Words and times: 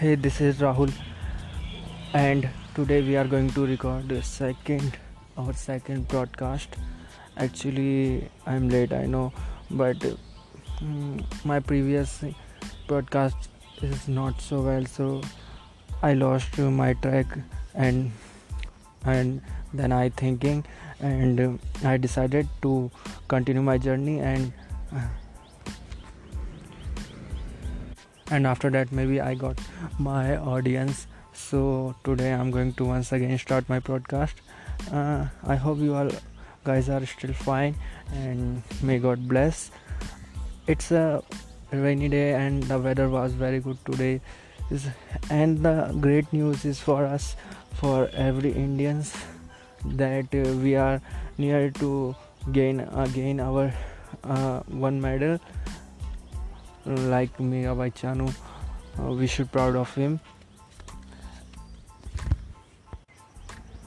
Hey, 0.00 0.14
this 0.14 0.40
is 0.40 0.60
Rahul, 0.60 0.90
and 2.14 2.48
today 2.74 3.02
we 3.02 3.16
are 3.18 3.26
going 3.32 3.50
to 3.50 3.66
record 3.66 4.08
the 4.08 4.22
second 4.22 4.96
our 5.36 5.52
second 5.52 6.08
broadcast. 6.08 6.78
Actually, 7.36 8.30
I'm 8.46 8.70
late, 8.70 8.94
I 8.94 9.04
know, 9.04 9.30
but 9.70 9.98
mm, 9.98 11.44
my 11.44 11.60
previous 11.60 12.24
broadcast 12.88 13.50
is 13.82 14.08
not 14.08 14.40
so 14.40 14.62
well, 14.62 14.86
so 14.86 15.20
I 16.02 16.14
lost 16.14 16.56
my 16.56 16.94
track 16.94 17.26
and 17.74 18.10
and 19.04 19.42
then 19.74 19.92
I 19.92 20.08
thinking 20.08 20.64
and 21.00 21.60
I 21.84 21.98
decided 21.98 22.48
to 22.62 22.90
continue 23.28 23.60
my 23.60 23.76
journey 23.76 24.20
and 24.20 24.50
and 28.30 28.46
after 28.46 28.70
that 28.70 28.92
maybe 28.92 29.20
i 29.20 29.34
got 29.34 29.58
my 29.98 30.36
audience. 30.36 31.06
So 31.32 31.94
today 32.04 32.32
i'm 32.32 32.50
going 32.50 32.72
to 32.74 32.84
once 32.84 33.12
again 33.12 33.38
start 33.38 33.68
my 33.68 33.80
podcast 33.80 34.34
uh, 34.92 35.26
i 35.44 35.56
hope 35.56 35.78
you 35.78 35.94
all 35.94 36.10
guys 36.64 36.88
are 36.88 37.04
still 37.06 37.32
fine 37.32 37.74
and 38.12 38.62
may 38.82 38.98
god 38.98 39.28
bless. 39.28 39.70
It's 40.66 40.90
a 40.90 41.22
rainy 41.72 42.08
day 42.08 42.34
and 42.34 42.62
the 42.64 42.78
weather 42.78 43.08
was 43.08 43.32
very 43.32 43.60
good 43.60 43.78
today. 43.84 44.20
And 45.30 45.64
the 45.64 45.96
great 46.00 46.32
news 46.32 46.64
is 46.64 46.78
for 46.80 47.04
us 47.04 47.36
for 47.74 48.08
every 48.12 48.52
indians 48.52 49.14
that 49.84 50.34
uh, 50.34 50.52
we 50.64 50.76
are 50.76 51.00
near 51.38 51.70
to 51.70 52.14
gain 52.52 52.80
again 52.80 53.40
our 53.40 53.72
uh, 54.24 54.60
one 54.68 55.00
medal 55.00 55.38
like 56.90 57.36
Mirabai 57.38 57.92
Chanu. 57.94 58.34
Uh, 58.98 59.12
we 59.12 59.26
should 59.26 59.50
proud 59.52 59.76
of 59.76 59.94
him. 59.94 60.20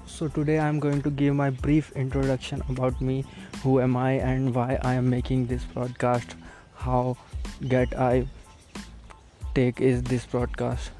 So 0.06 0.28
today 0.28 0.60
I 0.60 0.68
am 0.68 0.80
going 0.80 1.02
to 1.02 1.10
give 1.10 1.36
my 1.36 1.50
brief 1.50 1.92
introduction 1.94 2.62
about 2.70 3.02
me, 3.02 3.26
who 3.62 3.82
am 3.82 3.98
I 3.98 4.12
and 4.12 4.56
why 4.56 4.80
I 4.82 4.94
am 4.94 5.10
making 5.10 5.48
this 5.48 5.64
broadcast. 5.66 6.36
How 6.76 7.18
get 7.68 7.98
I 7.98 8.28
take 9.56 9.82
is 9.82 10.04
this 10.04 10.26
broadcast. 10.26 10.92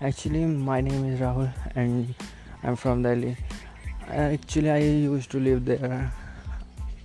Actually 0.00 0.44
my 0.44 0.80
name 0.80 1.04
is 1.12 1.20
Rahul 1.20 1.52
and 1.74 2.14
I'm 2.62 2.76
from 2.76 3.02
Delhi. 3.02 3.36
Actually 4.08 4.70
I 4.70 4.78
used 4.78 5.30
to 5.32 5.40
live 5.40 5.64
there. 5.64 6.12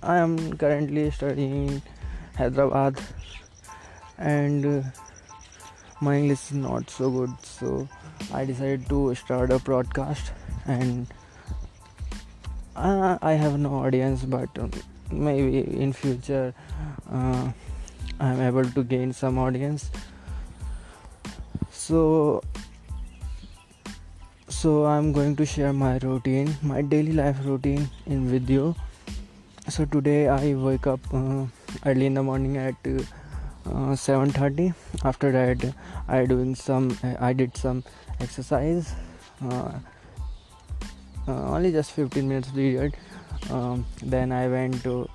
I 0.02 0.16
am 0.16 0.56
currently 0.56 1.10
studying 1.10 1.82
Hyderabad 2.36 3.00
and 4.22 4.66
uh, 4.66 4.82
my 6.00 6.16
english 6.16 6.46
is 6.50 6.52
not 6.52 6.88
so 6.90 7.10
good 7.10 7.34
so 7.42 7.88
i 8.32 8.44
decided 8.44 8.88
to 8.88 9.14
start 9.14 9.50
a 9.50 9.58
broadcast 9.58 10.32
and 10.66 11.06
uh, 12.76 13.18
i 13.20 13.32
have 13.32 13.58
no 13.58 13.74
audience 13.74 14.24
but 14.24 14.48
um, 14.58 14.70
maybe 15.10 15.58
in 15.80 15.92
future 15.92 16.54
uh, 17.10 17.50
i'm 18.20 18.40
able 18.40 18.64
to 18.64 18.84
gain 18.84 19.12
some 19.12 19.38
audience. 19.38 19.90
So 21.70 22.42
so 24.48 24.84
i'm 24.86 25.12
going 25.12 25.34
to 25.36 25.46
share 25.46 25.72
my 25.72 25.98
routine 26.04 26.54
my 26.62 26.82
daily 26.82 27.12
life 27.12 27.44
routine 27.44 27.88
in 28.06 28.28
video. 28.28 28.76
So 29.68 29.84
today 29.84 30.28
i 30.28 30.54
wake 30.54 30.86
up 30.86 31.00
uh, 31.12 31.46
early 31.86 32.06
in 32.06 32.14
the 32.14 32.22
morning 32.22 32.56
at 32.58 32.76
uh, 33.66 33.94
7:30 33.94 34.74
after 35.04 35.32
that 35.32 35.74
i 36.08 36.24
doing 36.24 36.54
some 36.54 36.96
i 37.20 37.32
did 37.32 37.56
some 37.56 37.84
exercise. 38.20 38.94
Uh, 39.42 39.72
uh, 41.28 41.54
only 41.54 41.72
just 41.72 41.92
15 41.92 42.28
minutes 42.28 42.50
period. 42.50 42.94
Um, 43.50 43.86
then 44.02 44.32
i 44.32 44.48
went 44.48 44.82
to 44.84 45.08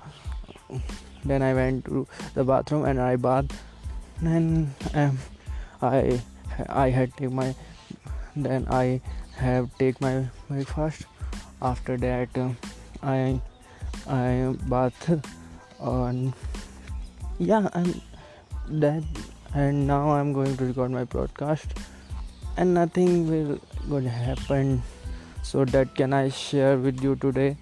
then 1.24 1.42
i 1.42 1.52
went 1.54 1.84
to 1.86 2.06
the 2.34 2.44
bathroom 2.44 2.84
and 2.84 3.00
i 3.00 3.16
bathed. 3.16 3.54
Then 4.20 4.74
um, 4.94 5.18
i 5.82 6.20
i 6.68 6.90
had 6.90 7.16
take 7.16 7.30
my 7.30 7.54
then 8.36 8.66
i 8.70 9.00
have 9.36 9.70
take 9.78 10.00
my 10.00 10.26
breakfast. 10.48 11.06
After 11.60 11.96
that 11.96 12.36
uh, 12.38 12.50
i 13.02 13.40
i 14.06 14.54
bath 14.68 15.10
on 15.80 16.34
yeah 17.38 17.68
i'm 17.74 18.00
that 18.70 19.02
and 19.54 19.86
now 19.86 20.10
i'm 20.10 20.32
going 20.32 20.56
to 20.56 20.64
record 20.66 20.90
my 20.90 21.04
broadcast 21.04 21.74
and 22.58 22.74
nothing 22.74 23.28
will 23.30 23.58
to 23.88 24.08
happen. 24.08 24.82
So 25.42 25.64
that 25.64 25.94
can 25.94 26.12
i 26.12 26.28
share 26.28 26.76
with 26.76 27.02
you 27.02 27.14
today? 27.16 27.56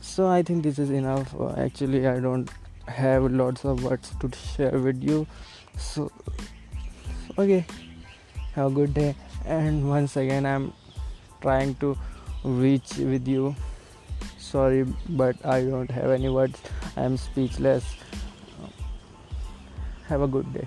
So 0.00 0.26
i 0.26 0.42
think 0.42 0.62
this 0.64 0.78
is 0.78 0.90
enough. 0.90 1.34
Uh, 1.38 1.52
actually 1.56 2.06
i 2.08 2.18
don't 2.18 2.50
have 2.86 3.30
lots 3.30 3.64
of 3.64 3.84
words 3.84 4.12
to 4.20 4.30
share 4.36 4.78
with 4.78 5.02
you. 5.02 5.26
So 5.78 6.10
okay. 7.38 7.64
Have 8.54 8.72
a 8.72 8.74
good 8.74 8.94
day. 8.94 9.14
And 9.44 9.88
once 9.88 10.16
again 10.16 10.46
i'm 10.46 10.72
trying 11.42 11.74
to 11.76 11.96
reach 12.42 12.96
with 12.96 13.28
you. 13.28 13.54
Sorry 14.38 14.84
but 15.10 15.44
i 15.44 15.60
don't 15.60 15.90
have 15.90 16.10
any 16.10 16.30
words. 16.30 16.60
I'm 16.96 17.16
speechless 17.18 17.84
have 20.08 20.22
a 20.22 20.26
good 20.26 20.52
day 20.52 20.66